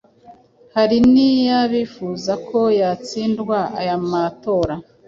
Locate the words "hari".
0.75-0.97